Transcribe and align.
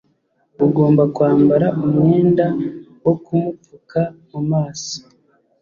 ugomba 0.65 1.03
kwambara 1.15 1.67
umwenda 1.81 2.45
wo 3.03 3.13
kumupfuka 3.23 4.01
mu 4.29 4.41
maso 4.51 4.97